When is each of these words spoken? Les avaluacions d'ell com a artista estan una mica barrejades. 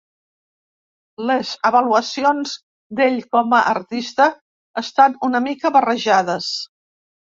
Les 1.31 1.49
avaluacions 1.69 2.55
d'ell 3.01 3.19
com 3.37 3.53
a 3.61 3.61
artista 3.75 4.27
estan 4.83 5.17
una 5.29 5.43
mica 5.51 5.73
barrejades. 5.77 6.49